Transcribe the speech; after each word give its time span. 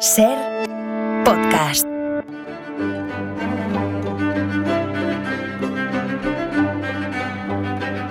Ser 0.00 0.36
podcast. 1.24 1.86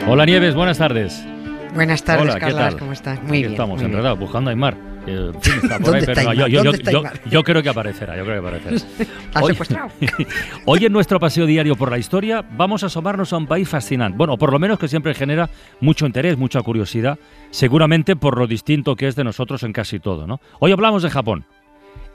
Hola 0.08 0.26
Nieves, 0.26 0.56
buenas 0.56 0.78
tardes. 0.78 1.26
Buenas 1.74 2.04
tardes, 2.04 2.24
Hola, 2.24 2.34
¿qué 2.36 2.40
Carlas, 2.40 2.70
tal? 2.70 2.80
¿cómo 2.80 2.92
estás? 2.94 3.20
Muy 3.24 3.30
Aquí 3.32 3.38
bien. 3.40 3.52
estamos, 3.52 3.76
muy 3.76 3.80
bien. 3.86 3.92
enredados, 3.92 4.20
buscando 4.20 4.50
a 4.50 4.52
Aymar. 4.52 4.78
que, 5.06 5.12
en 5.12 5.42
fin, 5.42 5.54
está 5.62 5.78
por 5.78 5.86
¿Dónde 5.86 5.98
ahí, 5.98 6.00
está 6.04 6.14
pero 6.14 6.30
Aymar? 6.30 6.36
yo, 6.36 6.48
yo- 6.48 6.64
¿Dónde 6.64 6.78
está 6.78 6.92
yo- 6.92 6.98
Aymar? 7.00 7.22
yo 7.30 7.44
creo 7.44 7.64
que 7.64 7.70
aparecerá, 7.70 8.16
yo 8.18 8.24
creo 8.24 8.42
que 8.42 8.48
aparecerá. 8.48 8.78
¿Han 9.34 9.44
Hoy- 9.44 9.52
secuestrado? 9.52 9.90
Hoy 10.66 10.86
en 10.86 10.94
nuestro 10.94 11.20
paseo 11.20 11.46
diario 11.46 11.76
por 11.76 11.92
la 11.92 11.98
historia 11.98 12.46
vamos 12.56 12.84
a 12.84 12.86
asomarnos 12.86 13.34
a 13.34 13.38
un 13.38 13.48
país 13.48 13.68
fascinante. 13.68 14.18
Bueno, 14.18 14.38
por 14.38 14.54
lo 14.54 14.60
menos 14.60 14.80
que 14.80 14.88
siempre 14.88 15.14
genera 15.14 15.50
mucho 15.82 16.06
interés, 16.06 16.38
mucha 16.38 16.62
curiosidad, 16.62 17.18
seguramente 17.50 18.16
por 18.16 18.38
lo 18.38 18.48
distinto 18.48 18.96
que 18.96 19.08
es 19.08 19.16
de 19.16 19.24
nosotros 19.26 19.64
en 19.64 19.74
casi 19.74 20.00
todo, 20.00 20.28
¿no? 20.28 20.40
Hoy 20.60 20.72
hablamos 20.72 21.04
de 21.04 21.10
Japón 21.10 21.46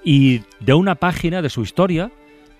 y 0.04 0.42
de 0.60 0.74
una 0.74 0.94
página 0.94 1.42
de 1.42 1.50
su 1.50 1.62
historia 1.62 2.10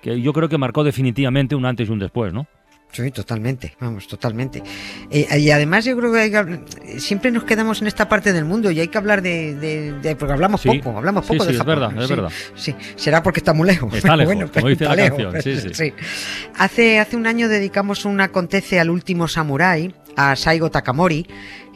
que 0.02 0.20
yo 0.20 0.32
creo 0.32 0.48
que 0.48 0.58
marcó 0.58 0.82
definitivamente 0.84 1.54
un 1.54 1.66
antes 1.66 1.88
y 1.88 1.92
un 1.92 1.98
después, 1.98 2.32
¿no? 2.32 2.46
Sí, 2.92 3.08
totalmente, 3.12 3.76
vamos, 3.80 4.08
totalmente. 4.08 4.64
Eh, 5.12 5.38
y 5.38 5.50
además 5.52 5.84
yo 5.84 5.96
creo 5.96 6.12
que, 6.12 6.18
hay 6.18 6.30
que 6.32 6.98
siempre 6.98 7.30
nos 7.30 7.44
quedamos 7.44 7.80
en 7.82 7.86
esta 7.86 8.08
parte 8.08 8.32
del 8.32 8.44
mundo 8.44 8.68
y 8.72 8.80
hay 8.80 8.88
que 8.88 8.98
hablar 8.98 9.22
de... 9.22 9.54
de- 9.54 9.92
de- 9.92 10.16
porque 10.16 10.32
hablamos 10.32 10.60
Sí, 10.62 10.68
poco, 10.80 10.98
hablamos 10.98 11.24
sí, 11.24 11.32
poco 11.34 11.44
sí, 11.44 11.50
de 11.50 11.52
es 11.52 11.58
Japón. 11.58 11.74
verdad, 11.78 11.96
es 12.02 12.08
sí, 12.08 12.14
verdad. 12.14 12.32
Sí, 12.56 12.74
será 12.96 13.22
porque 13.22 13.38
está 13.38 13.52
muy 13.52 13.68
lejos. 13.68 13.94
Está 13.94 14.16
lejos, 14.16 14.34
Bueno, 14.34 14.50
como 14.52 14.66
dice 14.68 14.84
la 14.86 14.96
lejos, 14.96 15.22
canción, 15.32 15.42
sí, 15.60 15.68
sí. 15.72 15.92
Hace, 16.58 16.98
hace 16.98 17.16
un 17.16 17.28
año 17.28 17.48
dedicamos 17.48 18.04
un 18.04 18.20
acontece 18.20 18.80
al 18.80 18.90
último 18.90 19.28
samurái, 19.28 19.94
a 20.16 20.34
Saigo 20.34 20.68
Takamori, 20.72 21.28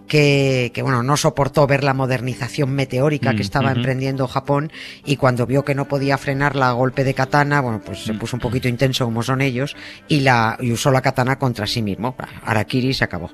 que, 0.08 0.70
que, 0.74 0.82
bueno, 0.82 1.02
no 1.02 1.16
soportó 1.16 1.66
ver 1.66 1.82
la 1.84 1.94
modernización 1.94 2.70
meteórica 2.72 3.32
Mm, 3.32 3.36
que 3.36 3.42
estaba 3.42 3.70
ujú. 3.70 3.78
emprendiendo 3.78 4.28
Japón 4.28 4.70
y 5.04 5.16
cuando 5.16 5.46
vio 5.46 5.64
que 5.64 5.74
no 5.74 5.86
podía 5.86 6.18
frenarla 6.18 6.68
a 6.68 6.72
golpe 6.72 7.04
de 7.04 7.14
katana, 7.14 7.60
bueno, 7.60 7.80
pues 7.84 8.04
se 8.04 8.12
Mm. 8.12 8.18
puso 8.18 8.36
un 8.36 8.40
poquito 8.40 8.68
intenso 8.68 9.04
como 9.04 9.22
son 9.22 9.40
ellos 9.40 9.76
y, 10.08 10.20
la, 10.20 10.56
y 10.60 10.72
usó 10.72 10.90
la 10.90 11.00
katana 11.02 11.38
contra 11.38 11.66
sí 11.66 11.80
mismo. 11.82 12.16
Arakiri 12.44 12.92
se 12.94 13.04
acabó. 13.04 13.30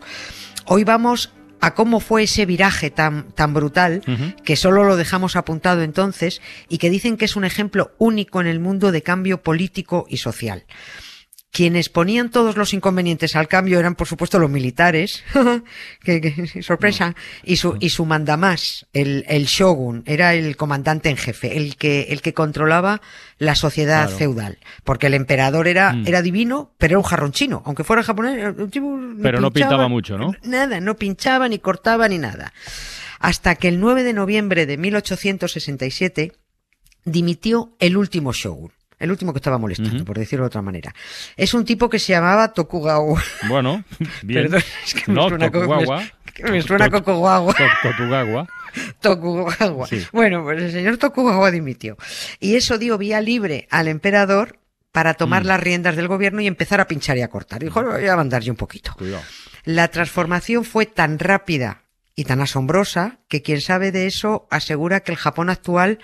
Hoy 0.66 0.84
vamos 0.84 1.32
a 1.62 1.74
cómo 1.74 2.00
fue 2.00 2.22
ese 2.22 2.46
viraje 2.46 2.90
tan, 2.90 3.32
tan 3.32 3.52
brutal 3.52 4.02
que 4.44 4.56
solo 4.56 4.84
lo 4.84 4.96
dejamos 4.96 5.36
apuntado 5.36 5.82
entonces 5.82 6.40
y 6.70 6.78
que 6.78 6.88
dicen 6.88 7.18
que 7.18 7.26
es 7.26 7.36
un 7.36 7.44
ejemplo 7.44 7.90
único 7.98 8.40
en 8.40 8.46
el 8.46 8.60
mundo 8.60 8.92
de 8.92 9.02
cambio 9.02 9.42
político 9.42 10.06
y 10.08 10.16
social. 10.16 10.64
Quienes 11.52 11.88
ponían 11.88 12.30
todos 12.30 12.56
los 12.56 12.72
inconvenientes 12.74 13.34
al 13.34 13.48
cambio 13.48 13.80
eran, 13.80 13.96
por 13.96 14.06
supuesto, 14.06 14.38
los 14.38 14.48
militares, 14.48 15.24
que, 16.04 16.20
que- 16.20 16.62
sorpresa, 16.62 17.16
y 17.42 17.56
su, 17.56 17.76
y 17.80 17.88
su 17.90 18.06
mandamás, 18.06 18.86
el, 18.92 19.24
el 19.28 19.46
shogun, 19.46 20.04
era 20.06 20.32
el 20.34 20.56
comandante 20.56 21.08
en 21.10 21.16
jefe, 21.16 21.56
el 21.56 21.74
que, 21.76 22.02
el 22.10 22.22
que 22.22 22.34
controlaba 22.34 23.00
la 23.38 23.56
sociedad 23.56 24.04
Claro. 24.04 24.16
feudal, 24.18 24.58
porque 24.84 25.08
el 25.08 25.14
emperador 25.14 25.66
era, 25.66 25.92
Mm. 25.92 26.06
era 26.06 26.22
divino, 26.22 26.72
pero 26.78 26.92
era 26.92 26.98
un 26.98 27.04
jarrón 27.04 27.32
chino, 27.32 27.62
aunque 27.66 27.82
fuera 27.82 28.04
japonés, 28.04 28.54
Pero 28.54 29.40
no 29.40 29.50
pinchaba, 29.50 29.50
pintaba 29.50 29.88
mucho, 29.88 30.16
¿no? 30.18 30.32
Nada, 30.44 30.80
no 30.80 30.94
pinchaba, 30.96 31.48
ni 31.48 31.58
cortaba, 31.58 32.06
ni 32.06 32.18
nada. 32.18 32.52
Hasta 33.18 33.56
que 33.56 33.66
el 33.66 33.80
9 33.80 34.04
de 34.04 34.12
noviembre 34.12 34.66
de 34.66 34.76
1867 34.78 36.32
dimitió 37.04 37.74
el 37.80 37.96
último 37.96 38.32
shogun. 38.32 38.70
El 39.00 39.10
último 39.10 39.32
que 39.32 39.38
estaba 39.38 39.58
molestando, 39.58 40.04
por 40.04 40.16
decirlo 40.18 40.44
de 40.44 40.48
otra 40.48 40.62
manera. 40.62 40.94
Es 41.36 41.52
un 41.54 41.64
tipo 41.64 41.88
que 41.88 41.98
se 41.98 42.12
llamaba 42.12 42.52
Tokugawa. 42.52 43.20
Bueno, 43.48 43.82
bien. 44.22 44.42
Perdón, 44.44 44.62
es 44.84 44.94
que 44.94 45.02
me 45.10 45.14
no, 45.14 45.28
suena, 45.28 45.50
co- 45.50 45.60
Tokugawa. 45.60 46.00
me, 46.00 46.32
que 46.32 46.42
me 46.44 46.62
suena 46.62 46.88
To- 46.90 46.98
Tokugawa. 47.02 47.54
To- 47.54 47.64
Tokugawa. 47.90 48.48
Tokugawa. 49.00 49.86
Sí. 49.86 50.06
Bueno, 50.12 50.42
pues 50.44 50.62
el 50.62 50.70
señor 50.72 50.96
Tokugawa 50.98 51.50
dimitió. 51.50 51.96
Y 52.38 52.56
eso 52.56 52.78
dio 52.78 52.98
vía 52.98 53.20
libre 53.20 53.66
al 53.70 53.88
emperador 53.88 54.58
para 54.92 55.14
tomar 55.14 55.44
Mm. 55.44 55.46
las 55.46 55.60
riendas 55.60 55.96
del 55.96 56.08
gobierno 56.08 56.40
y 56.40 56.46
empezar 56.46 56.80
a 56.80 56.86
pinchar 56.86 57.16
y 57.16 57.22
a 57.22 57.28
cortar. 57.28 57.60
Dijo, 57.62 57.82
voy 57.82 58.06
a 58.06 58.16
mandar 58.16 58.42
yo 58.42 58.52
un 58.52 58.56
poquito. 58.56 58.92
Cuidado. 58.98 59.22
La 59.64 59.88
transformación 59.88 60.64
fue 60.64 60.86
tan 60.86 61.18
rápida 61.18 61.84
y 62.14 62.24
tan 62.24 62.40
asombrosa 62.40 63.18
que 63.28 63.40
quien 63.42 63.60
sabe 63.60 63.92
de 63.92 64.06
eso 64.06 64.46
asegura 64.50 65.00
que 65.00 65.12
el 65.12 65.18
Japón 65.18 65.48
actual 65.48 65.98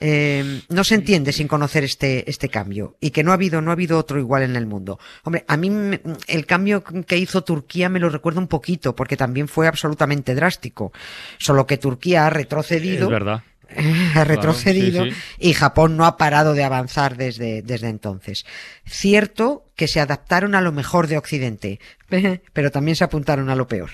eh, 0.00 0.62
no 0.68 0.82
se 0.84 0.94
entiende 0.94 1.32
sin 1.32 1.46
conocer 1.46 1.84
este, 1.84 2.28
este 2.28 2.48
cambio 2.48 2.96
y 3.00 3.10
que 3.10 3.22
no 3.22 3.30
ha 3.30 3.34
habido, 3.34 3.60
no 3.60 3.70
ha 3.70 3.74
habido 3.74 3.98
otro 3.98 4.18
igual 4.18 4.42
en 4.42 4.56
el 4.56 4.66
mundo. 4.66 4.98
Hombre, 5.24 5.44
a 5.46 5.56
mí 5.56 5.70
me- 5.70 6.00
el 6.26 6.46
cambio 6.46 6.82
que 6.82 7.18
hizo 7.18 7.42
Turquía 7.44 7.88
me 7.88 8.00
lo 8.00 8.08
recuerda 8.08 8.40
un 8.40 8.48
poquito 8.48 8.96
porque 8.96 9.16
también 9.16 9.46
fue 9.46 9.68
absolutamente 9.68 10.34
drástico. 10.34 10.92
Solo 11.38 11.66
que 11.66 11.78
Turquía 11.78 12.26
ha 12.26 12.30
retrocedido. 12.30 13.04
Es 13.04 13.10
verdad. 13.10 13.42
ha 14.16 14.24
retrocedido 14.24 15.04
sí, 15.04 15.10
sí. 15.12 15.16
y 15.38 15.52
Japón 15.52 15.96
no 15.96 16.04
ha 16.04 16.16
parado 16.16 16.54
de 16.54 16.64
avanzar 16.64 17.16
desde, 17.16 17.62
desde 17.62 17.88
entonces. 17.88 18.44
Cierto 18.84 19.66
que 19.76 19.86
se 19.86 20.00
adaptaron 20.00 20.54
a 20.54 20.60
lo 20.60 20.72
mejor 20.72 21.06
de 21.06 21.18
Occidente, 21.18 21.78
pero 22.52 22.70
también 22.70 22.96
se 22.96 23.04
apuntaron 23.04 23.48
a 23.48 23.54
lo 23.54 23.68
peor. 23.68 23.90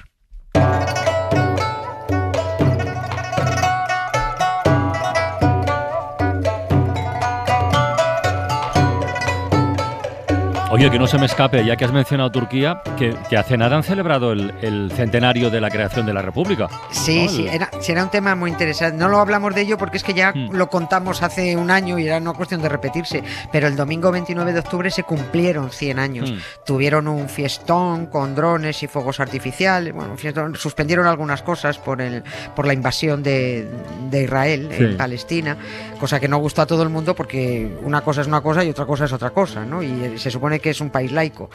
Oye, 10.76 10.90
que 10.90 10.98
no 10.98 11.06
se 11.06 11.18
me 11.18 11.24
escape, 11.26 11.64
ya 11.64 11.74
que 11.76 11.84
has 11.86 11.92
mencionado 11.92 12.30
Turquía, 12.30 12.82
que, 12.98 13.14
que 13.30 13.36
hace 13.38 13.56
nada 13.56 13.76
han 13.76 13.82
celebrado 13.82 14.32
el, 14.32 14.52
el 14.60 14.92
centenario 14.94 15.48
de 15.48 15.60
la 15.60 15.70
creación 15.70 16.04
de 16.04 16.12
la 16.12 16.20
República. 16.20 16.68
Sí, 16.90 17.24
¿no? 17.24 17.30
sí, 17.30 17.46
era, 17.50 17.70
sí, 17.80 17.92
era 17.92 18.04
un 18.04 18.10
tema 18.10 18.34
muy 18.34 18.50
interesante. 18.50 18.98
No 18.98 19.08
lo 19.08 19.18
hablamos 19.18 19.54
de 19.54 19.62
ello 19.62 19.78
porque 19.78 19.96
es 19.96 20.04
que 20.04 20.12
ya 20.12 20.32
Hmm. 20.34 20.50
lo 20.52 20.68
contamos 20.68 21.22
hace 21.22 21.56
un 21.56 21.70
año 21.70 21.98
y 21.98 22.06
era 22.06 22.18
una 22.18 22.34
cuestión 22.34 22.60
de 22.60 22.68
repetirse. 22.68 23.22
Pero 23.50 23.68
el 23.68 23.76
domingo 23.76 24.10
29 24.12 24.52
de 24.52 24.58
octubre 24.58 24.90
se 24.90 25.02
cumplieron 25.04 25.70
100 25.70 25.98
años. 25.98 26.30
Hmm. 26.30 26.38
Tuvieron 26.66 27.08
un 27.08 27.28
fiestón 27.28 28.06
con 28.06 28.34
drones 28.34 28.82
y 28.82 28.86
fuegos 28.86 29.18
artificiales. 29.20 29.94
Bueno, 29.94 30.10
un 30.12 30.18
fiestón. 30.18 30.56
suspendieron 30.56 31.06
algunas 31.06 31.42
cosas 31.42 31.78
por, 31.78 32.02
el, 32.02 32.22
por 32.54 32.66
la 32.66 32.74
invasión 32.74 33.22
de, 33.22 33.66
de 34.10 34.22
Israel 34.24 34.68
Sí. 34.76 34.84
en 34.84 34.96
Palestina, 34.96 35.56
cosa 35.98 36.20
que 36.20 36.28
no 36.28 36.38
gustó 36.38 36.62
a 36.62 36.66
todo 36.66 36.82
el 36.82 36.88
mundo 36.90 37.14
porque 37.14 37.70
una 37.82 38.02
cosa 38.02 38.20
es 38.20 38.26
una 38.26 38.40
cosa 38.42 38.62
y 38.64 38.68
otra 38.70 38.84
cosa 38.84 39.04
es 39.06 39.12
otra 39.12 39.30
cosa, 39.30 39.64
¿no? 39.64 39.82
Y 39.82 39.86
eh, 40.04 40.18
se 40.18 40.30
supone 40.30 40.58
que 40.60 40.65
es 40.70 40.80
un 40.80 40.90
país 40.90 41.12
laico. 41.12 41.50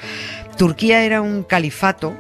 Turquía 0.57 1.03
era 1.03 1.21
un 1.21 1.43
califato 1.43 2.13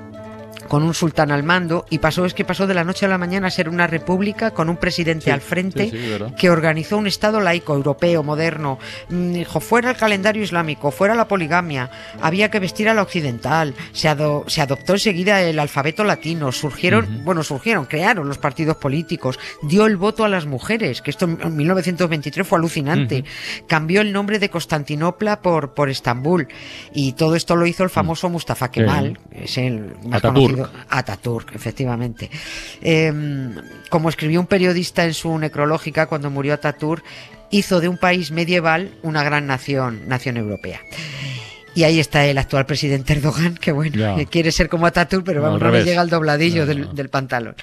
con 0.71 0.83
un 0.83 0.93
sultán 0.93 1.31
al 1.31 1.43
mando 1.43 1.85
y 1.89 1.99
pasó 1.99 2.23
es 2.23 2.33
que 2.33 2.45
pasó 2.45 2.65
de 2.65 2.73
la 2.73 2.85
noche 2.85 3.05
a 3.05 3.09
la 3.09 3.17
mañana 3.17 3.47
a 3.47 3.51
ser 3.51 3.67
una 3.67 3.87
república 3.87 4.51
con 4.51 4.69
un 4.69 4.77
presidente 4.77 5.25
Sí, 5.25 5.29
al 5.31 5.41
frente 5.41 5.89
sí, 5.89 5.97
sí, 5.97 6.09
verdad. 6.11 6.33
que 6.35 6.49
organizó 6.49 6.97
un 6.97 7.07
estado 7.07 7.41
laico 7.41 7.73
europeo 7.75 8.23
moderno. 8.23 8.79
Mm, 9.09 9.33
dijo 9.33 9.59
fuera 9.59 9.89
el 9.89 9.97
calendario 9.97 10.41
islámico 10.43 10.89
fuera 10.91 11.13
la 11.13 11.27
poligamia 11.27 11.89
había 12.21 12.49
que 12.49 12.61
vestir 12.61 12.87
a 12.87 12.93
la 12.93 13.01
occidental 13.01 13.73
se, 13.91 14.07
ado- 14.07 14.45
se 14.47 14.61
adoptó 14.61 14.93
enseguida 14.93 15.41
el 15.41 15.59
alfabeto 15.59 16.05
latino. 16.05 16.53
Surgieron 16.53 17.25
bueno 17.25 17.43
surgieron 17.43 17.83
crearon 17.85 18.29
los 18.29 18.37
partidos 18.37 18.77
políticos. 18.77 19.37
Dio 19.63 19.85
el 19.85 19.97
voto 19.97 20.23
a 20.23 20.29
las 20.29 20.45
mujeres 20.45 21.01
que 21.01 21.11
esto 21.11 21.25
en 21.25 21.53
1923 21.53 22.47
fue 22.47 22.57
alucinante. 22.59 23.25
Cambió 23.67 23.99
el 23.99 24.13
nombre 24.13 24.39
de 24.39 24.49
Constantinopla 24.49 25.41
por, 25.41 25.73
por 25.73 25.89
Estambul. 25.89 26.47
Y 26.93 27.11
todo 27.11 27.35
esto 27.35 27.57
lo 27.57 27.65
hizo 27.65 27.83
el 27.83 27.89
famoso 27.89 28.29
Mustafa 28.29 28.71
Kemal, 28.71 29.19
es 29.33 29.57
el 29.57 29.95
más 30.05 30.21
conocido 30.21 30.60
Ataturk, 30.89 31.55
efectivamente. 31.55 32.29
Eh, 32.81 33.11
como 33.89 34.09
escribió 34.09 34.39
un 34.39 34.47
periodista 34.47 35.05
en 35.05 35.13
su 35.13 35.37
necrológica 35.37 36.07
cuando 36.07 36.29
murió 36.29 36.53
Ataturk, 36.53 37.03
hizo 37.49 37.79
de 37.81 37.87
un 37.87 37.97
país 37.97 38.31
medieval 38.31 38.91
una 39.03 39.23
gran 39.23 39.47
nación, 39.47 40.07
nación 40.07 40.37
europea. 40.37 40.81
Y 41.73 41.83
ahí 41.83 42.01
está 42.01 42.25
el 42.25 42.37
actual 42.37 42.65
presidente 42.65 43.13
Erdogan, 43.13 43.55
que 43.55 43.71
bueno, 43.71 44.17
que 44.17 44.25
quiere 44.25 44.51
ser 44.51 44.67
como 44.67 44.85
Ataturk, 44.87 45.23
pero 45.25 45.39
No, 45.39 45.45
vamos, 45.47 45.61
no 45.61 45.67
le 45.67 45.71
revés. 45.71 45.85
llega 45.87 46.01
al 46.01 46.09
dobladillo 46.09 46.61
No, 46.63 46.65
del, 46.65 46.81
no. 46.81 46.93
del 46.93 47.07
pantalón. 47.09 47.55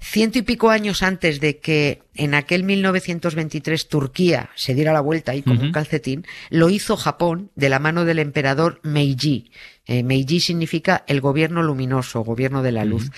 Ciento 0.00 0.38
y 0.38 0.42
pico 0.42 0.70
años 0.70 1.02
antes 1.02 1.38
de 1.38 1.58
que 1.58 2.00
en 2.14 2.32
aquel 2.34 2.64
1923 2.64 3.88
Turquía 3.88 4.48
se 4.54 4.74
diera 4.74 4.94
la 4.94 5.00
vuelta 5.02 5.32
ahí 5.32 5.42
como 5.42 5.60
un 5.60 5.70
calcetín, 5.72 6.26
lo 6.48 6.70
hizo 6.70 6.96
Japón 6.96 7.50
de 7.54 7.68
la 7.68 7.78
mano 7.78 8.06
del 8.06 8.20
emperador 8.20 8.80
Meiji. 8.84 9.50
Eh, 9.86 10.02
Meiji 10.04 10.38
significa 10.40 11.04
el 11.08 11.20
gobierno 11.20 11.62
luminoso, 11.62 12.20
gobierno 12.22 12.62
de 12.62 12.70
la 12.72 12.84
luz. 12.84 13.10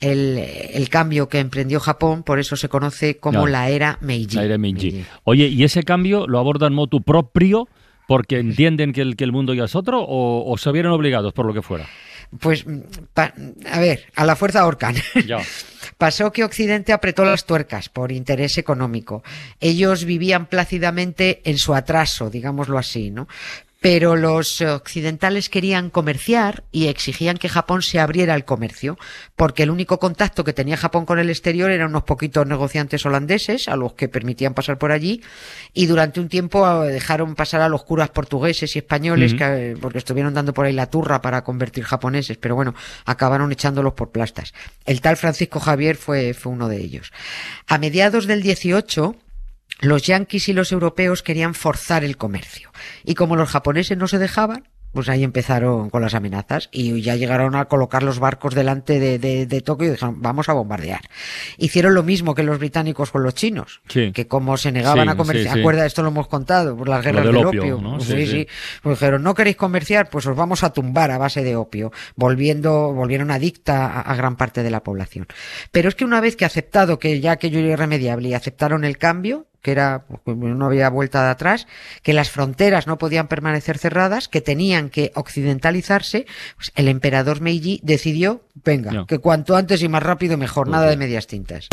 el, 0.00 0.38
el 0.38 0.88
cambio 0.88 1.28
que 1.28 1.38
emprendió 1.38 1.78
Japón, 1.80 2.22
por 2.24 2.38
eso 2.40 2.56
se 2.56 2.68
conoce 2.68 3.18
como 3.18 3.40
Claro. 3.44 3.46
la 3.52 3.68
era 3.70 3.98
Meiji. 4.00 4.36
La 4.36 4.44
era 4.44 4.58
Meiji. 4.58 5.04
Oye, 5.24 5.46
¿y 5.46 5.62
ese 5.64 5.82
cambio 5.84 6.26
lo 6.26 6.38
abordan 6.40 6.74
motu 6.74 7.02
propio 7.02 7.68
porque 8.08 8.38
entienden 8.38 8.92
que 8.92 9.02
el, 9.02 9.16
que 9.16 9.24
el 9.24 9.32
mundo 9.32 9.54
ya 9.54 9.64
es 9.64 9.76
otro 9.76 10.00
o, 10.02 10.50
o 10.50 10.58
se 10.58 10.72
vieron 10.72 10.92
obligados 10.92 11.32
por 11.32 11.46
lo 11.46 11.54
que 11.54 11.62
fuera? 11.62 11.86
Pues, 12.40 12.66
mm, 12.66 12.80
pa- 13.14 13.32
a 13.70 13.78
ver, 13.80 14.04
a 14.16 14.26
la 14.26 14.34
fuerza 14.36 14.60
ahorcan. 14.60 14.96
Ya. 15.26 15.38
Pasó 15.96 16.32
que 16.32 16.44
Occidente 16.44 16.92
apretó 16.92 17.24
las 17.24 17.44
tuercas 17.46 17.88
por 17.88 18.12
interés 18.12 18.58
económico. 18.58 19.22
Ellos 19.60 20.04
vivían 20.04 20.46
plácidamente 20.46 21.40
en 21.44 21.58
su 21.58 21.74
atraso, 21.74 22.28
digámoslo 22.30 22.76
así, 22.78 23.10
¿no? 23.10 23.26
Pero 23.80 24.16
los 24.16 24.60
occidentales 24.60 25.48
querían 25.48 25.90
comerciar 25.90 26.64
y 26.72 26.88
exigían 26.88 27.36
que 27.36 27.48
Japón 27.48 27.82
se 27.82 28.00
abriera 28.00 28.34
al 28.34 28.44
comercio, 28.44 28.98
porque 29.36 29.62
el 29.62 29.70
único 29.70 30.00
contacto 30.00 30.42
que 30.42 30.52
tenía 30.52 30.76
Japón 30.76 31.06
con 31.06 31.18
el 31.20 31.30
exterior 31.30 31.70
eran 31.70 31.90
unos 31.90 32.02
poquitos 32.02 32.46
negociantes 32.46 33.06
holandeses 33.06 33.68
a 33.68 33.76
los 33.76 33.92
que 33.92 34.08
permitían 34.08 34.54
pasar 34.54 34.78
por 34.78 34.90
allí 34.90 35.22
y 35.74 35.86
durante 35.86 36.18
un 36.18 36.28
tiempo 36.28 36.66
ah, 36.66 36.86
dejaron 36.86 37.36
pasar 37.36 37.60
a 37.60 37.68
los 37.68 37.84
curas 37.84 38.10
portugueses 38.10 38.74
y 38.74 38.80
españoles 38.80 39.34
que, 39.34 39.76
porque 39.80 39.98
estuvieron 39.98 40.34
dando 40.34 40.52
por 40.52 40.66
ahí 40.66 40.72
la 40.72 40.90
turra 40.90 41.22
para 41.22 41.44
convertir 41.44 41.84
japoneses, 41.84 42.36
pero 42.36 42.56
bueno, 42.56 42.74
acabaron 43.04 43.52
echándolos 43.52 43.92
por 43.92 44.10
plastas. 44.10 44.54
El 44.86 45.00
tal 45.00 45.16
Francisco 45.16 45.60
Javier 45.60 45.96
fue, 45.96 46.34
fue 46.34 46.52
uno 46.52 46.68
de 46.68 46.78
ellos. 46.78 47.12
A 47.68 47.78
mediados 47.78 48.26
del 48.26 48.42
18 48.42 49.14
los 49.80 50.02
yanquis 50.02 50.48
y 50.48 50.52
los 50.52 50.72
europeos 50.72 51.22
querían 51.22 51.54
forzar 51.54 52.04
el 52.04 52.16
comercio. 52.16 52.70
Y 53.04 53.14
como 53.14 53.36
los 53.36 53.50
japoneses 53.50 53.96
no 53.96 54.08
se 54.08 54.18
dejaban, 54.18 54.68
pues 54.92 55.08
ahí 55.08 55.22
empezaron 55.22 55.90
con 55.90 56.02
las 56.02 56.14
amenazas 56.14 56.68
y 56.72 57.02
ya 57.02 57.14
llegaron 57.14 57.54
a 57.54 57.66
colocar 57.66 58.02
los 58.02 58.18
barcos 58.18 58.54
delante 58.54 58.98
de, 58.98 59.18
de, 59.46 59.60
Tokio 59.60 59.88
y 59.88 59.90
dijeron, 59.90 60.22
vamos 60.22 60.48
a 60.48 60.54
bombardear. 60.54 61.02
Hicieron 61.58 61.94
lo 61.94 62.02
mismo 62.02 62.34
que 62.34 62.42
los 62.42 62.58
británicos 62.58 63.10
con 63.10 63.22
los 63.22 63.34
chinos, 63.34 63.82
que 63.86 64.26
como 64.26 64.56
se 64.56 64.72
negaban 64.72 65.08
a 65.08 65.16
comerciar, 65.16 65.58
acuerda, 65.58 65.84
esto 65.84 66.02
lo 66.02 66.08
hemos 66.08 66.28
contado, 66.28 66.76
por 66.76 66.88
las 66.88 67.04
guerras 67.04 67.26
del, 67.26 67.36
opio. 67.36 68.00
Sí, 68.00 68.26
sí, 68.26 68.48
Pues 68.82 68.98
dijeron, 68.98 69.22
no 69.22 69.34
queréis 69.34 69.56
comerciar, 69.56 70.08
pues 70.08 70.26
os 70.26 70.36
vamos 70.36 70.64
a 70.64 70.72
tumbar 70.72 71.10
a 71.10 71.18
base 71.18 71.44
de 71.44 71.56
opio, 71.56 71.92
volviendo, 72.16 72.92
volvieron 72.92 73.30
adicta 73.30 73.86
a, 73.86 74.00
a 74.00 74.16
gran 74.16 74.36
parte 74.36 74.62
de 74.62 74.70
la 74.70 74.82
población. 74.82 75.26
Pero 75.70 75.88
es 75.90 75.94
que 75.94 76.04
una 76.04 76.20
vez 76.20 76.36
que 76.36 76.44
aceptado 76.44 76.98
que 76.98 77.20
ya 77.20 77.32
aquello 77.32 77.58
era 77.58 77.72
irremediable 77.72 78.30
y 78.30 78.34
aceptaron 78.34 78.84
el 78.84 78.96
cambio, 78.96 79.47
que 79.62 79.72
era, 79.72 80.04
pues, 80.24 80.36
no 80.36 80.66
había 80.66 80.88
vuelta 80.88 81.24
de 81.24 81.30
atrás, 81.30 81.66
que 82.02 82.12
las 82.12 82.30
fronteras 82.30 82.86
no 82.86 82.98
podían 82.98 83.28
permanecer 83.28 83.78
cerradas, 83.78 84.28
que 84.28 84.40
tenían 84.40 84.90
que 84.90 85.12
occidentalizarse, 85.14 86.26
pues 86.56 86.72
el 86.74 86.88
emperador 86.88 87.40
Meiji 87.40 87.80
decidió, 87.82 88.42
venga, 88.64 89.04
que 89.06 89.18
cuanto 89.18 89.56
antes 89.56 89.82
y 89.82 89.88
más 89.88 90.02
rápido 90.02 90.36
mejor, 90.36 90.68
nada 90.68 90.86
de 90.86 90.96
medias 90.96 91.26
tintas. 91.26 91.68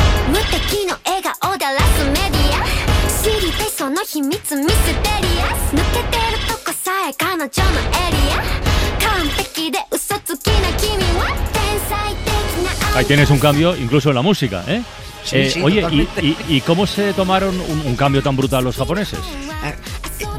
Ahí 12.95 13.05
tienes 13.05 13.29
un 13.29 13.39
cambio 13.39 13.75
incluso 13.75 14.09
en 14.09 14.15
la 14.15 14.21
música, 14.21 14.63
¿eh? 14.67 14.81
Eh, 15.31 15.61
oye, 15.63 16.07
y, 16.47 16.61
cómo 16.61 16.85
se 16.85 17.13
tomaron 17.13 17.59
un, 17.59 17.95
cambio 17.95 18.21
tan 18.21 18.35
brutal 18.35 18.63
los 18.63 18.77
japoneses? 18.77 19.19
Ah, 19.63 19.73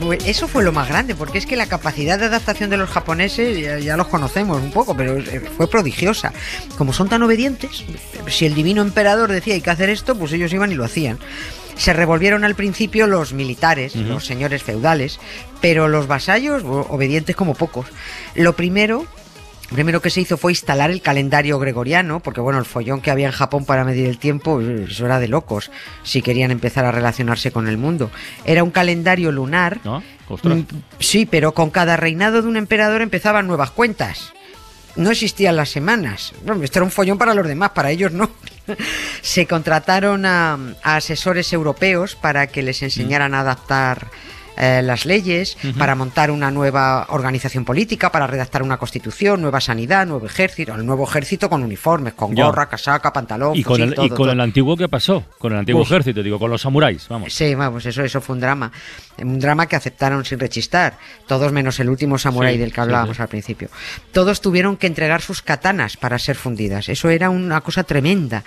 pues 0.01 0.25
eso 0.27 0.47
fue 0.47 0.63
lo 0.63 0.73
más 0.73 0.89
grande, 0.89 1.15
porque 1.15 1.39
es 1.39 1.47
que 1.47 1.57
la 1.57 1.67
capacidad 1.67 2.19
de 2.19 2.27
adaptación 2.27 2.71
de 2.71 2.77
los 2.77 2.91
japoneses 2.91 3.85
ya, 3.85 3.97
los 3.97 4.09
conocemos 4.09 4.63
un 4.63 4.71
poco, 4.71 4.97
pero 4.97 5.19
eh, 5.19 5.51
fue 5.57 5.69
prodigiosa. 5.69 6.33
Como 6.79 6.93
son 6.93 7.09
tan 7.09 7.23
obedientes, 7.23 7.85
si 8.29 8.47
el 8.47 8.55
divino 8.55 8.83
emperador 8.83 9.33
decía 9.33 9.55
hay 9.55 9.61
que 9.61 9.71
hacer 9.71 9.91
esto, 9.91 10.17
pues 10.17 10.33
ellos 10.33 10.53
iban 10.53 10.71
y 10.71 10.75
lo 10.75 10.85
hacían. 10.85 11.19
Se 11.77 11.93
revolvieron 11.93 12.45
al 12.45 12.55
principio 12.55 13.07
los 13.07 13.35
militares, 13.35 13.95
los 13.97 14.25
señores 14.25 14.63
feudales, 14.63 15.21
pero 15.61 15.89
los 15.89 16.07
vasallos, 16.07 16.63
obedientes 16.65 17.37
como 17.37 17.55
pocos. 17.55 17.87
Lo 18.35 18.57
primero 18.57 19.07
primero 19.73 20.01
que 20.01 20.11
se 20.11 20.21
hizo 20.21 20.37
fue 20.37 20.53
instalar 20.53 20.91
el 20.91 21.03
calendario 21.03 21.59
gregoriano, 21.59 22.21
porque 22.21 22.41
bueno, 22.41 22.59
el 22.59 22.65
follón 22.65 23.01
que 23.01 23.11
había 23.11 23.27
en 23.27 23.33
Japón 23.33 23.65
para 23.65 23.85
medir 23.85 24.07
el 24.07 24.19
tiempo, 24.19 24.61
eso 24.61 25.07
era 25.07 25.19
de 25.19 25.29
locos, 25.29 25.71
si 26.03 26.23
querían 26.23 26.51
empezar 26.51 26.85
a 26.85 26.93
relacionarse 26.93 27.51
con 27.51 27.69
el 27.69 27.77
mundo. 27.77 28.11
Era 28.45 28.63
un 28.65 28.71
calendario 28.71 29.33
lunar. 29.33 29.81
Mm, 29.85 30.61
sí, 30.99 31.27
pero 31.27 31.53
con 31.53 31.71
cada 31.71 31.97
reinado 31.97 32.43
de 32.43 32.49
un 32.49 32.57
emperador 32.57 33.03
empezaban 33.03 33.47
nuevas 33.47 33.71
cuentas. 33.71 34.33
No 34.97 35.11
existían 35.11 35.57
las 35.57 35.69
semanas. 35.69 36.33
esto 36.63 36.79
era 36.79 36.85
un 36.85 36.91
follón 36.91 37.19
para 37.19 37.35
los 37.35 37.47
demás, 37.47 37.71
para 37.71 37.91
ellos 37.91 38.13
no. 38.13 38.31
se 39.21 39.47
contrataron 39.47 40.25
a, 40.25 40.59
asesores 40.83 41.53
europeos 41.53 42.17
para 42.17 42.47
que 42.47 42.63
les 42.63 42.83
enseñaran 42.83 43.35
a 43.35 43.41
adaptar 43.41 44.09
eh, 44.57 44.81
las 44.83 45.05
leyes, 45.05 45.57
para 45.79 45.95
montar 45.95 46.31
una 46.31 46.51
nueva 46.51 47.07
organización 47.11 47.65
política, 47.65 48.11
para 48.11 48.27
redactar 48.27 48.63
una 48.63 48.79
constitución, 48.79 49.43
nueva 49.43 49.61
sanidad, 49.61 50.07
nuevo 50.07 50.27
ejército, 50.27 50.75
el 50.75 50.87
nuevo 50.87 51.05
ejército 51.05 51.51
con 51.51 51.63
uniformes, 51.63 52.15
con 52.15 52.35
gorra, 52.35 52.69
casaca, 52.69 53.13
pantalón. 53.13 53.57
¿Y 53.57 53.63
con, 53.63 53.81
el, 53.81 53.95
y 54.03 54.09
con 54.11 54.31
el 54.31 54.41
antiguo 54.41 54.77
qué 54.77 54.89
pasó? 54.89 55.25
Con 55.39 55.53
el 55.53 55.59
antiguo 55.59 55.83
ejército, 55.83 56.23
digo, 56.23 56.39
con 56.39 56.51
los 56.51 56.63
samuráis, 56.63 57.07
vamos. 57.09 57.33
Sí, 57.33 57.55
vamos, 57.55 57.85
eso, 57.87 58.03
eso 58.03 58.21
fue 58.21 58.35
un 58.35 58.41
drama. 58.41 58.73
Un 59.19 59.39
drama 59.39 59.67
que 59.67 59.77
aceptaron 59.77 60.25
sin 60.25 60.39
rechistar, 60.39 60.99
todos 61.27 61.53
menos 61.53 61.81
el 61.81 61.89
último 61.89 62.19
samurái 62.19 62.59
del 62.59 62.73
que 62.73 62.81
hablábamos 62.81 63.21
al 63.21 63.29
principio. 63.29 63.69
Todos 64.13 64.41
tuvieron 64.41 64.77
que 64.77 64.87
entregar 64.87 65.21
sus 65.23 65.43
katanas 65.43 65.97
para 65.97 66.19
ser 66.19 66.37
fundidas. 66.37 66.89
Eso 66.89 67.11
era 67.11 67.31
una 67.31 67.61
cosa 67.61 67.85
tremenda. 67.85 68.45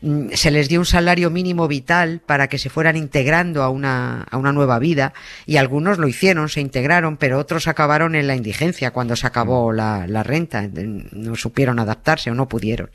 Mm, 0.00 0.30
se 0.34 0.50
les 0.50 0.68
dio 0.68 0.80
un 0.80 0.86
salario 0.86 1.30
mínimo 1.30 1.68
vital 1.68 2.20
para 2.24 2.48
que 2.48 2.58
se 2.58 2.70
fueran 2.70 2.96
integrando 2.96 3.62
a 3.62 3.68
una, 3.68 4.22
a 4.30 4.36
una 4.36 4.52
nueva 4.52 4.78
vida 4.78 5.12
y 5.50 5.56
algunos 5.56 5.98
lo 5.98 6.06
hicieron, 6.06 6.48
se 6.48 6.60
integraron, 6.60 7.16
pero 7.16 7.36
otros 7.36 7.66
acabaron 7.66 8.14
en 8.14 8.28
la 8.28 8.36
indigencia 8.36 8.92
cuando 8.92 9.16
se 9.16 9.26
acabó 9.26 9.72
mm. 9.72 9.74
la, 9.74 10.06
la 10.06 10.22
renta, 10.22 10.70
no 10.72 11.34
supieron 11.34 11.80
adaptarse 11.80 12.30
o 12.30 12.36
no 12.36 12.46
pudieron. 12.46 12.88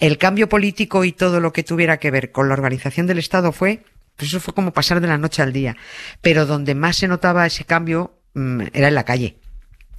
El 0.00 0.18
cambio 0.18 0.48
político 0.48 1.04
y 1.04 1.12
todo 1.12 1.38
lo 1.38 1.52
que 1.52 1.62
tuviera 1.62 1.98
que 1.98 2.10
ver 2.10 2.32
con 2.32 2.48
la 2.48 2.54
organización 2.54 3.06
del 3.06 3.18
Estado 3.18 3.52
fue, 3.52 3.84
pues 4.16 4.30
eso 4.30 4.40
fue 4.40 4.54
como 4.54 4.72
pasar 4.72 5.00
de 5.00 5.06
la 5.06 5.18
noche 5.18 5.40
al 5.40 5.52
día, 5.52 5.76
pero 6.20 6.46
donde 6.46 6.74
más 6.74 6.96
se 6.96 7.06
notaba 7.06 7.46
ese 7.46 7.64
cambio 7.64 8.18
mm, 8.34 8.62
era 8.72 8.88
en 8.88 8.94
la 8.96 9.04
calle. 9.04 9.36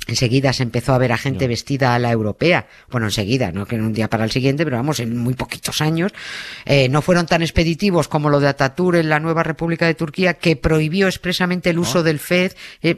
Enseguida 0.08 0.54
se 0.54 0.64
empezó 0.64 0.94
a 0.94 0.98
ver 0.98 1.12
a 1.12 1.18
gente 1.18 1.48
vestida 1.48 1.96
a 1.96 2.00
la 2.00 2.12
europea. 2.12 2.68
Bueno, 2.92 3.08
enseguida, 3.08 3.52
no 3.52 3.66
que 3.66 3.76
en 3.76 3.82
un 3.82 3.94
día 3.94 4.10
para 4.10 4.24
el 4.24 4.32
siguiente, 4.32 4.64
pero 4.64 4.78
vamos, 4.78 5.00
en 5.00 5.18
muy 5.18 5.34
poquitos 5.34 5.82
años. 5.82 6.14
Eh, 6.66 6.90
no 6.90 7.02
fueron 7.02 7.26
tan 7.26 7.42
expeditivos 7.42 8.08
como 8.08 8.30
lo 8.30 8.40
de 8.40 8.48
Ataturk 8.48 8.98
en 8.98 9.10
la 9.10 9.20
nueva 9.20 9.44
República 9.44 9.88
de 9.88 9.96
Turquía, 9.96 10.36
que 10.36 10.56
prohibió 10.56 11.08
expresamente 11.08 11.72
el 11.72 11.80
uso 11.80 12.04
del 12.04 12.20
FED. 12.20 12.54
Eh, 12.84 12.96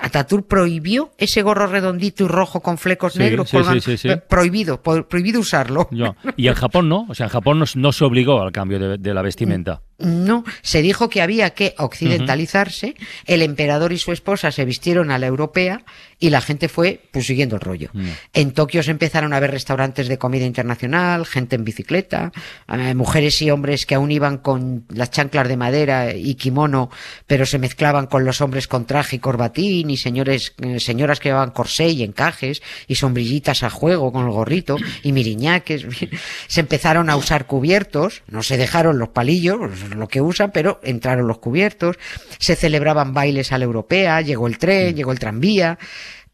Ataturk 0.00 0.46
prohibió 0.46 1.12
ese 1.18 1.42
gorro 1.42 1.66
redondito 1.66 2.24
y 2.24 2.28
rojo 2.28 2.60
con 2.60 2.78
flecos 2.78 3.16
negros. 3.16 3.52
Eh, 3.52 4.16
prohibido, 4.28 4.80
prohibido 4.82 5.40
usarlo. 5.40 5.88
Y 6.36 6.48
en 6.48 6.54
Japón 6.54 6.88
no, 6.88 7.06
o 7.08 7.14
sea, 7.14 7.26
en 7.26 7.30
Japón 7.30 7.62
no, 7.74 7.92
se 7.92 8.04
obligó 8.04 8.42
al 8.42 8.52
cambio 8.52 8.98
de 8.98 9.14
la 9.14 9.22
vestimenta. 9.22 9.82
No, 9.98 10.44
se 10.62 10.82
dijo 10.82 11.08
que 11.08 11.22
había 11.22 11.50
que 11.50 11.74
occidentalizarse, 11.78 12.96
el 13.26 13.42
emperador 13.42 13.92
y 13.92 13.98
su 13.98 14.10
esposa 14.10 14.50
se 14.50 14.64
vistieron 14.64 15.12
a 15.12 15.18
la 15.18 15.26
europea 15.26 15.84
y 16.18 16.30
la 16.30 16.40
gente 16.40 16.68
fue 16.68 17.00
pues 17.12 17.26
siguiendo 17.26 17.56
el 17.56 17.60
rollo. 17.60 17.90
En 18.32 18.52
Tokio 18.52 18.82
se 18.82 18.90
empezaron 18.90 19.32
a 19.32 19.40
ver 19.40 19.50
restaurantes 19.50 20.08
de 20.08 20.18
comida 20.18 20.46
internacional, 20.46 21.26
gente 21.26 21.56
en 21.56 21.64
bicicleta, 21.64 22.32
eh, 22.72 22.94
mujeres 22.94 23.40
y 23.42 23.50
hombres 23.50 23.86
que 23.86 23.94
aún 23.94 24.10
iban 24.10 24.38
con 24.38 24.84
las 24.88 25.10
chanclas 25.10 25.48
de 25.48 25.56
madera 25.56 26.14
y 26.14 26.34
kimono, 26.34 26.90
pero 27.26 27.46
se 27.46 27.58
mezclaban 27.58 28.06
con 28.06 28.24
los 28.24 28.40
hombres 28.40 28.66
con 28.66 28.86
traje 28.86 29.16
y 29.16 29.18
corbatín 29.18 29.90
y 29.90 29.96
señores, 29.96 30.54
eh, 30.62 30.80
señoras 30.80 31.20
que 31.20 31.28
llevaban 31.28 31.50
corsé 31.50 31.88
y 31.88 32.02
encajes 32.02 32.62
y 32.88 32.94
sombrillitas 32.94 33.62
a 33.62 33.70
juego 33.70 34.12
con 34.12 34.24
el 34.24 34.32
gorrito 34.32 34.76
y 35.02 35.12
miriñaques. 35.12 35.86
se 36.46 36.60
empezaron 36.60 37.10
a 37.10 37.16
usar 37.16 37.46
cubiertos, 37.46 38.22
no 38.28 38.42
se 38.42 38.56
dejaron 38.56 38.98
los 38.98 39.10
palillos, 39.10 39.60
lo 39.90 40.08
que 40.08 40.20
usan, 40.20 40.50
pero 40.52 40.80
entraron 40.82 41.26
los 41.26 41.38
cubiertos, 41.38 41.96
se 42.38 42.56
celebraban 42.56 43.14
bailes 43.14 43.52
a 43.52 43.58
la 43.58 43.64
europea, 43.64 44.20
llegó 44.20 44.46
el 44.46 44.58
tren, 44.58 44.92
mm. 44.92 44.96
llegó 44.96 45.12
el 45.12 45.18
tranvía. 45.18 45.78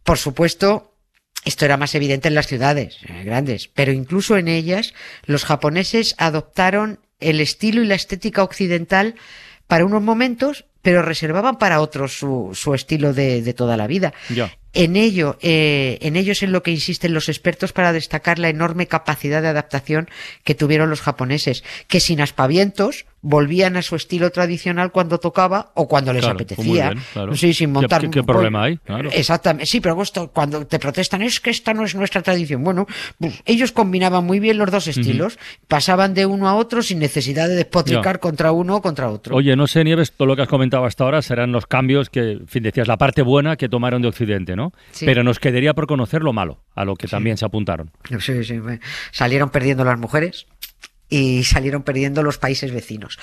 Por 0.02 0.18
supuesto, 0.18 0.94
esto 1.44 1.64
era 1.64 1.76
más 1.76 1.94
evidente 1.94 2.28
en 2.28 2.34
las 2.34 2.46
ciudades 2.46 2.98
eh, 3.08 3.24
grandes, 3.24 3.68
pero 3.68 3.92
incluso 3.92 4.36
en 4.36 4.48
ellas 4.48 4.94
los 5.24 5.44
japoneses 5.44 6.14
adoptaron 6.18 7.00
el 7.18 7.40
estilo 7.40 7.82
y 7.82 7.86
la 7.86 7.94
estética 7.94 8.42
occidental 8.42 9.14
para 9.66 9.84
unos 9.84 10.02
momentos, 10.02 10.66
pero 10.82 11.02
reservaban 11.02 11.58
para 11.58 11.80
otros 11.80 12.18
su, 12.18 12.50
su 12.54 12.74
estilo 12.74 13.12
de, 13.12 13.42
de, 13.42 13.54
toda 13.54 13.76
la 13.76 13.86
vida. 13.86 14.12
En 14.72 14.94
ello, 14.94 15.36
eh, 15.40 15.98
en 16.00 16.14
ello 16.14 16.30
es 16.30 16.44
en 16.44 16.52
lo 16.52 16.62
que 16.62 16.70
insisten 16.70 17.12
los 17.12 17.28
expertos 17.28 17.72
para 17.72 17.92
destacar 17.92 18.38
la 18.38 18.48
enorme 18.48 18.86
capacidad 18.86 19.42
de 19.42 19.48
adaptación 19.48 20.08
que 20.44 20.54
tuvieron 20.54 20.90
los 20.90 21.00
japoneses, 21.00 21.64
que 21.88 21.98
sin 21.98 22.20
aspavientos 22.20 23.04
volvían 23.22 23.76
a 23.76 23.82
su 23.82 23.96
estilo 23.96 24.30
tradicional 24.30 24.92
cuando 24.92 25.18
tocaba 25.18 25.72
o 25.74 25.88
cuando 25.88 26.12
les 26.12 26.24
apetecía. 26.24 26.94
Sí, 27.34 27.52
sin 27.52 27.72
montar. 27.72 28.08
¿Qué, 28.08 28.22
problema 28.22 28.64
hay? 28.64 28.78
Exactamente. 29.12 29.66
Sí, 29.66 29.80
pero 29.80 29.98
cuando 30.32 30.66
te 30.66 30.78
protestan 30.78 31.22
es 31.22 31.40
que 31.40 31.50
esta 31.50 31.74
no 31.74 31.84
es 31.84 31.94
nuestra 31.94 32.22
tradición. 32.22 32.64
Bueno, 32.64 32.86
pues, 33.18 33.42
ellos 33.44 33.72
combinaban 33.72 34.24
muy 34.24 34.40
bien 34.40 34.56
los 34.56 34.70
dos 34.70 34.86
estilos, 34.86 35.38
pasaban 35.68 36.14
de 36.14 36.26
uno 36.26 36.48
a 36.48 36.54
otro 36.54 36.82
sin 36.82 36.98
necesidad 36.98 37.48
de 37.48 37.56
despotricar 37.56 38.20
contra 38.20 38.52
uno 38.52 38.76
o 38.76 38.82
contra 38.82 39.10
otro. 39.10 39.36
Oye, 39.36 39.54
no 39.56 39.66
sé, 39.66 39.84
Nieves, 39.84 40.12
todo 40.12 40.26
lo 40.26 40.36
que 40.36 40.42
has 40.42 40.48
comentado 40.48 40.69
hasta 40.72 41.04
ahora 41.04 41.22
serán 41.22 41.52
los 41.52 41.66
cambios 41.66 42.10
que, 42.10 42.32
en 42.32 42.48
fin, 42.48 42.62
decías, 42.62 42.88
la 42.88 42.96
parte 42.96 43.22
buena 43.22 43.56
que 43.56 43.68
tomaron 43.68 44.02
de 44.02 44.08
Occidente, 44.08 44.56
¿no? 44.56 44.72
Pero 45.00 45.22
nos 45.22 45.38
quedaría 45.38 45.74
por 45.74 45.86
conocer 45.86 46.22
lo 46.22 46.32
malo, 46.32 46.60
a 46.74 46.84
lo 46.84 46.96
que 46.96 47.08
también 47.08 47.36
se 47.36 47.44
apuntaron. 47.44 47.90
Sí, 48.18 48.44
sí. 48.44 48.60
Salieron 49.10 49.50
perdiendo 49.50 49.84
las 49.84 49.98
mujeres 49.98 50.46
y 51.10 51.44
salieron 51.44 51.82
perdiendo 51.82 52.22
los 52.22 52.38
países 52.38 52.72
vecinos. 52.72 53.18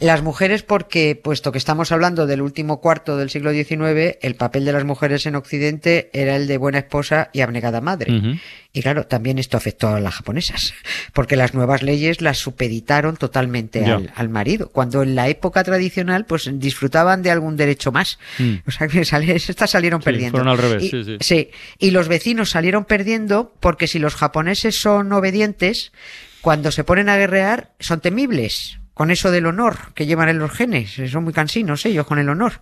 Las 0.00 0.22
mujeres 0.22 0.62
porque, 0.64 1.14
puesto 1.14 1.52
que 1.52 1.58
estamos 1.58 1.92
hablando 1.92 2.26
del 2.26 2.42
último 2.42 2.80
cuarto 2.80 3.16
del 3.16 3.30
siglo 3.30 3.52
XIX, 3.52 4.18
el 4.20 4.34
papel 4.34 4.64
de 4.64 4.72
las 4.72 4.84
mujeres 4.84 5.24
en 5.26 5.36
Occidente 5.36 6.10
era 6.12 6.36
el 6.36 6.46
de 6.48 6.58
buena 6.58 6.78
esposa 6.78 7.30
y 7.32 7.40
abnegada 7.40 7.80
madre. 7.80 8.38
Y 8.72 8.82
claro, 8.82 9.06
también 9.06 9.38
esto 9.38 9.56
afectó 9.56 9.88
a 9.88 10.00
las 10.00 10.14
japonesas, 10.14 10.74
porque 11.14 11.36
las 11.36 11.54
nuevas 11.54 11.82
leyes 11.82 12.20
las 12.20 12.38
supeditaron 12.38 13.16
totalmente 13.16 13.84
al, 13.86 14.12
al 14.14 14.28
marido, 14.28 14.68
cuando 14.70 15.02
en 15.02 15.14
la 15.14 15.28
época 15.28 15.64
tradicional 15.64 16.26
pues 16.26 16.50
disfrutaban 16.54 17.22
de 17.22 17.30
algún 17.30 17.56
derecho 17.56 17.92
más. 17.92 18.18
Mm. 18.38 18.56
O 18.66 18.70
sea 18.70 18.88
que 18.88 19.00
estas 19.00 19.70
salieron 19.70 20.00
Sí, 20.00 20.04
perdiendo. 20.04 20.38
fueron 20.38 20.48
al 20.52 20.58
revés, 20.58 20.82
Y- 20.84 20.88
sí, 20.90 21.04
sí. 21.04 21.16
Sí, 21.20 21.50
y 21.78 21.92
los 21.92 22.08
vecinos 22.08 22.50
salieron 22.50 22.84
perdiendo 22.84 23.54
porque 23.60 23.86
si 23.86 23.98
los 24.00 24.14
japoneses 24.16 24.78
son 24.80 25.12
obedientes, 25.12 25.92
cuando 26.40 26.70
se 26.72 26.84
ponen 26.84 27.08
a 27.08 27.16
guerrear 27.16 27.74
son 27.80 28.00
temibles. 28.00 28.78
Con 28.94 29.10
eso 29.12 29.30
del 29.30 29.46
honor 29.46 29.92
que 29.94 30.06
llevan 30.06 30.28
en 30.28 30.38
los 30.38 30.50
genes, 30.50 31.00
son 31.10 31.22
muy 31.24 31.32
cansinos 31.32 31.86
ellos 31.86 32.06
con 32.06 32.18
el 32.18 32.28
honor. 32.28 32.60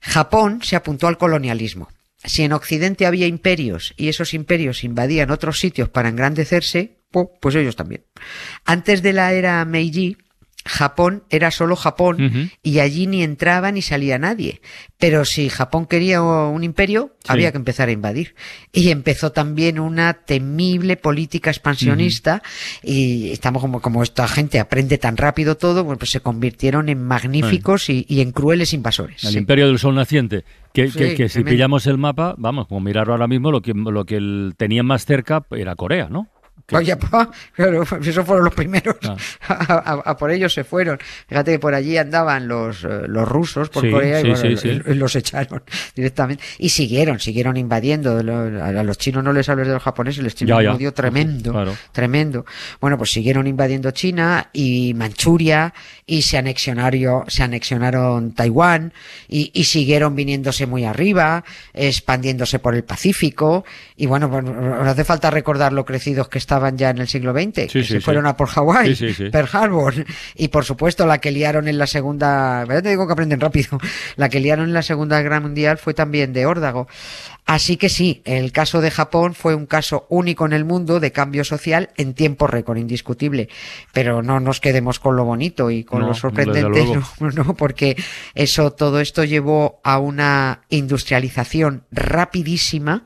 Japón 0.00 0.60
se 0.62 0.76
apuntó 0.76 1.06
al 1.06 1.16
colonialismo. 1.16 1.88
Si 2.24 2.42
en 2.42 2.52
Occidente 2.52 3.06
había 3.06 3.26
imperios 3.26 3.94
y 3.96 4.08
esos 4.08 4.34
imperios 4.34 4.84
invadían 4.84 5.30
otros 5.30 5.58
sitios 5.58 5.88
para 5.88 6.08
engrandecerse, 6.08 6.98
pues 7.40 7.54
ellos 7.54 7.76
también. 7.76 8.04
Antes 8.64 9.02
de 9.02 9.12
la 9.12 9.32
era 9.32 9.64
Meiji, 9.64 10.16
Japón 10.64 11.24
era 11.30 11.50
solo 11.50 11.76
Japón 11.76 12.50
y 12.62 12.78
allí 12.78 13.06
ni 13.06 13.22
entraba 13.22 13.72
ni 13.72 13.82
salía 13.82 14.18
nadie. 14.18 14.60
Pero 14.98 15.24
si 15.24 15.48
Japón 15.48 15.86
quería 15.86 16.22
un 16.22 16.62
imperio, 16.62 17.16
Sí. 17.24 17.26
había 17.32 17.50
que 17.50 17.58
empezar 17.58 17.88
a 17.88 17.92
invadir. 17.92 18.34
Y 18.72 18.90
empezó 18.90 19.32
también 19.32 19.80
una 19.80 20.12
temible 20.14 20.96
política 20.96 21.50
expansionista 21.50 22.42
y 22.82 23.30
estamos 23.32 23.60
como, 23.62 23.80
como 23.80 24.02
esta 24.02 24.28
gente 24.28 24.60
aprende 24.60 24.98
tan 24.98 25.16
rápido 25.16 25.56
todo, 25.56 25.84
pues 25.98 26.10
se 26.10 26.20
convirtieron 26.20 26.88
en 26.88 27.02
magníficos 27.02 27.88
y, 27.90 28.06
y 28.08 28.20
en 28.20 28.30
crueles 28.32 28.72
invasores. 28.72 29.24
El 29.24 29.32
Sí. 29.32 29.38
imperio 29.38 29.66
del 29.66 29.78
sol 29.78 29.94
naciente. 29.94 30.44
Que, 30.72 30.88
Sí, 30.88 30.98
que- 30.98 31.14
que 31.14 31.28
si 31.28 31.44
pillamos 31.44 31.86
el 31.86 31.98
mapa, 31.98 32.34
vamos, 32.38 32.66
como 32.66 32.80
mirar 32.80 33.10
ahora 33.10 33.26
mismo, 33.28 33.50
lo 33.50 33.60
que, 33.60 33.72
lo 33.74 34.04
que 34.04 34.16
el- 34.16 34.54
tenían 34.56 34.86
más 34.86 35.04
cerca 35.04 35.44
era 35.50 35.74
Corea, 35.76 36.08
¿no? 36.08 36.28
Que- 36.66 36.76
Oye, 36.76 36.96
pa, 36.96 37.30
claro, 37.54 37.84
pues 37.88 38.06
esos 38.06 38.24
fueron 38.24 38.44
los 38.44 38.54
primeros. 38.54 38.96
Ah. 39.02 39.16
A, 39.48 39.74
a- 39.74 40.02
a 40.10 40.16
por 40.16 40.30
ellos 40.30 40.52
se 40.54 40.64
fueron. 40.64 40.98
Fíjate 41.28 41.52
que 41.52 41.58
por 41.58 41.74
allí 41.74 41.96
andaban 41.98 42.48
los, 42.48 42.84
eh, 42.84 43.02
los 43.06 43.28
rusos 43.28 43.68
por 43.68 43.82
Sí, 43.84 43.90
Corea 43.90 44.20
y 44.20 44.22
sí, 44.22 44.28
bueno, 44.30 44.56
sí, 44.56 44.80
y 44.86 44.94
los 44.94 45.14
echaron 45.16 45.62
directamente. 45.94 46.42
Y 46.58 46.68
siguieron, 46.70 47.18
siguieron 47.20 47.56
invadiendo. 47.56 48.18
A 48.18 48.82
los 48.82 48.98
chinos 48.98 49.22
no 49.24 49.32
les 49.32 49.48
hables 49.48 49.66
de 49.66 49.74
los 49.74 49.82
japoneses, 49.82 50.22
les 50.22 50.34
tienen 50.34 50.54
un 50.56 50.76
odio 50.76 50.92
tremendo. 50.94 51.52
Claro. 51.52 51.76
Tremendo. 51.92 52.44
Bueno, 52.80 52.96
pues 52.98 53.10
siguieron 53.10 53.46
invadiendo 53.46 53.90
China 53.90 54.48
y 54.52 54.94
Manchuria 54.94 55.74
y 56.06 56.22
se 56.22 56.38
anexionaron, 56.38 57.24
se 57.28 57.42
anexionaron 57.42 58.32
Taiwán 58.32 58.92
y, 59.28 59.50
y 59.54 59.64
siguieron 59.64 60.14
viniéndose 60.14 60.66
muy 60.66 60.84
arriba, 60.84 61.44
expandiéndose 61.74 62.58
por 62.58 62.74
el 62.74 62.84
Pacífico 62.84 63.64
y 63.96 64.06
bueno, 64.06 64.30
pues, 64.30 64.44
no 64.44 64.82
hace 64.82 65.04
falta 65.04 65.30
recordar 65.30 65.72
lo 65.72 65.84
crecidos 65.84 66.28
que 66.28 66.38
estaban 66.52 66.76
ya 66.76 66.90
en 66.90 66.98
el 66.98 67.08
siglo 67.08 67.32
XX, 67.32 67.52
que 67.52 67.68
sí, 67.68 67.84
se 67.84 67.94
sí. 67.94 68.00
fueron 68.00 68.26
a 68.26 68.36
por 68.36 68.48
Hawái. 68.48 68.94
Pearl 69.30 69.48
Harbor 69.52 69.94
y 70.36 70.48
por 70.48 70.64
supuesto 70.66 71.06
la 71.06 71.18
que 71.18 71.30
liaron 71.30 71.66
en 71.66 71.78
la 71.78 71.86
segunda, 71.86 72.66
te 72.66 72.90
digo 72.90 73.06
que 73.06 73.14
aprenden 73.14 73.40
rápido, 73.40 73.78
la 74.16 74.28
que 74.28 74.38
liaron 74.38 74.66
en 74.66 74.74
la 74.74 74.82
segunda 74.82 75.20
guerra 75.22 75.40
mundial 75.40 75.78
fue 75.78 75.94
también 75.94 76.34
de 76.34 76.44
órdago. 76.44 76.88
Así 77.44 77.76
que 77.76 77.88
sí, 77.88 78.22
el 78.24 78.52
caso 78.52 78.80
de 78.80 78.90
Japón 78.90 79.34
fue 79.34 79.54
un 79.54 79.66
caso 79.66 80.06
único 80.08 80.46
en 80.46 80.52
el 80.52 80.64
mundo 80.64 81.00
de 81.00 81.12
cambio 81.12 81.44
social 81.44 81.90
en 81.96 82.14
tiempo 82.14 82.46
récord, 82.46 82.78
indiscutible. 82.78 83.48
Pero 83.92 84.22
no 84.22 84.40
nos 84.40 84.60
quedemos 84.60 85.00
con 85.00 85.16
lo 85.16 85.24
bonito 85.24 85.70
y 85.70 85.84
con 85.84 86.00
No, 86.00 86.06
lo 86.08 86.14
sorprendente, 86.14 86.84
no, 87.20 87.30
no, 87.30 87.54
porque 87.54 87.96
eso, 88.34 88.70
todo 88.72 89.00
esto 89.00 89.24
llevó 89.24 89.80
a 89.82 89.98
una 89.98 90.62
industrialización 90.70 91.84
rapidísima 91.90 93.04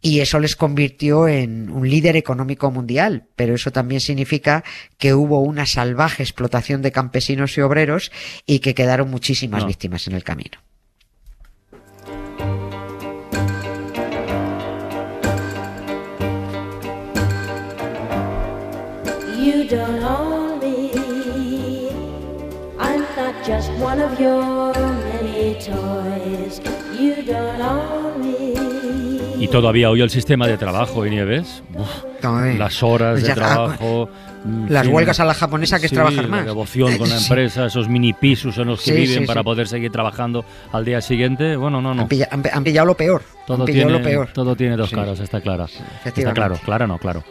y 0.00 0.20
eso 0.20 0.38
les 0.40 0.56
convirtió 0.56 1.26
en 1.26 1.70
un 1.70 1.88
líder 1.88 2.16
económico 2.16 2.70
mundial. 2.70 3.24
Pero 3.34 3.54
eso 3.54 3.72
también 3.72 4.00
significa 4.00 4.62
que 4.98 5.14
hubo 5.14 5.40
una 5.40 5.66
salvaje 5.66 6.22
explotación 6.22 6.82
de 6.82 6.92
campesinos 6.92 7.56
y 7.56 7.62
obreros 7.62 8.12
y 8.46 8.58
que 8.60 8.74
quedaron 8.74 9.10
muchísimas 9.10 9.62
No. 9.62 9.68
víctimas 9.68 10.06
en 10.06 10.14
el 10.14 10.22
camino. 10.22 10.58
You 19.42 19.64
don't 19.68 20.02
own 20.04 20.58
me. 20.60 20.90
I'm 22.78 23.00
not 23.16 23.34
just 23.46 23.70
one 23.80 24.00
of 24.02 24.18
your 24.20 24.72
many 24.74 25.54
toys. 25.54 26.60
You 26.98 27.22
don't 27.26 27.60
own 27.60 28.20
me. 28.20 28.54
Y 29.42 29.48
todavía 29.48 29.88
hoy 29.90 30.02
el 30.02 30.10
sistema 30.10 30.46
de 30.46 30.58
trabajo, 30.58 31.06
¿y 31.06 31.10
Nieves? 31.10 31.62
Uf, 31.74 31.88
Ay, 32.22 32.58
las 32.58 32.82
horas 32.82 33.12
pues 33.14 33.26
de 33.28 33.34
trabajo. 33.34 34.10
en 34.44 34.66
Las 34.72 34.84
fin. 34.84 34.94
huelgas 34.94 35.18
a 35.20 35.24
la 35.24 35.32
japonesa 35.32 35.78
que 35.80 35.86
es 35.86 35.90
Sí, 35.90 35.96
trabajar 35.96 36.24
La 36.24 36.30
más. 36.30 36.44
devoción 36.44 36.98
con 36.98 37.08
la 37.08 37.16
Sí. 37.18 37.24
empresa, 37.24 37.64
esos 37.66 37.88
mini 37.88 38.12
pisos 38.12 38.58
en 38.58 38.68
los 38.68 38.80
que 38.82 38.92
Sí, 38.92 38.96
viven 39.00 39.20
sí, 39.20 39.26
para 39.26 39.40
sí. 39.40 39.44
poder 39.44 39.66
seguir 39.68 39.90
trabajando 39.90 40.44
al 40.72 40.84
día 40.84 41.00
siguiente. 41.00 41.56
Bueno, 41.56 41.80
no, 41.80 41.94
no. 41.94 42.02
Han, 42.02 42.08
pilla- 42.08 42.28
han- 42.30 42.42
han 42.52 42.64
pillado 42.64 42.86
lo 42.88 42.94
peor. 42.96 43.22
Todo 43.46 43.62
han 43.62 43.64
pillado 43.66 43.88
tiene, 43.88 43.98
lo 43.98 44.04
peor. 44.04 44.28
todo 44.34 44.54
tiene 44.54 44.76
dos 44.76 44.90
Sí. 44.90 44.96
caras, 44.96 45.18
está 45.20 45.40
clara. 45.40 45.66
Está 46.04 46.34
claro, 46.34 46.58
claro, 46.62 46.86
no, 46.86 46.98
claro. 46.98 47.24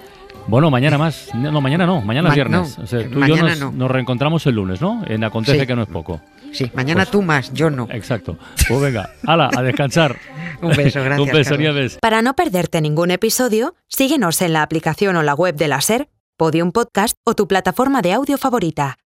Bueno, 0.47 0.71
mañana 0.71 0.97
más. 0.97 1.29
No, 1.35 1.61
mañana 1.61 1.85
no, 1.85 2.01
mañana 2.01 2.29
es 2.29 2.31
Ma- 2.31 2.35
viernes. 2.35 2.77
no, 2.77 2.83
O 2.83 2.87
sea, 2.87 2.99
tú 3.03 3.09
y 3.09 3.13
yo 3.13 3.19
mañana 3.19 3.49
nos, 3.49 3.59
no. 3.59 3.71
nos 3.71 3.91
reencontramos 3.91 4.45
el 4.47 4.55
lunes, 4.55 4.81
¿no? 4.81 5.03
En 5.05 5.23
Acontece 5.23 5.59
Sí. 5.59 5.67
que 5.67 5.75
no 5.75 5.83
es 5.83 5.87
poco. 5.87 6.21
Sí, 6.51 6.71
mañana 6.73 7.01
Pues- 7.03 7.11
tú 7.11 7.21
más, 7.21 7.53
yo 7.53 7.69
no. 7.69 7.87
Exacto. 7.91 8.37
Pues 8.67 8.81
venga, 8.81 9.11
ala, 9.27 9.49
a 9.55 9.61
descansar. 9.61 10.15
Un 10.61 10.69
beso, 10.75 10.99
gracias. 11.03 11.19
Un 11.27 11.33
beso. 11.33 11.57
Nieves. 11.57 11.97
Para 12.01 12.21
no 12.23 12.33
perderte 12.35 12.81
ningún 12.81 13.11
episodio, 13.11 13.75
síguenos 13.87 14.41
en 14.41 14.53
la 14.53 14.63
aplicación 14.63 15.15
o 15.17 15.23
la 15.23 15.35
web 15.35 15.55
de 15.55 15.67
la 15.67 15.81
SER, 15.81 16.09
Podium 16.37 16.71
Podcast 16.71 17.15
o 17.25 17.35
tu 17.35 17.47
plataforma 17.47 18.01
de 18.01 18.13
audio 18.13 18.37
favorita. 18.37 18.97